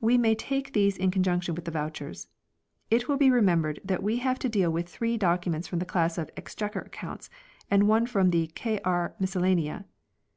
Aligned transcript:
We 0.00 0.16
may 0.18 0.36
take 0.36 0.72
these 0.72 0.96
in 0.96 1.10
conjunction 1.10 1.56
with 1.56 1.64
the 1.64 1.72
vouchers. 1.72 2.28
It 2.90 3.08
will 3.08 3.16
be 3.16 3.28
remem 3.28 3.60
bered 3.62 3.78
that 3.82 4.04
we 4.04 4.18
have 4.18 4.38
to 4.38 4.48
deal 4.48 4.70
with 4.70 4.88
three 4.88 5.14
2 5.14 5.18
documents 5.18 5.66
from 5.66 5.80
the 5.80 5.84
class 5.84 6.16
of" 6.16 6.30
Exchequer 6.36 6.82
Accounts" 6.82 7.28
and 7.68 7.88
one 7.88 8.06
from 8.06 8.30
the" 8.30 8.46
K.R. 8.54 9.16
Miscellanea 9.20 9.82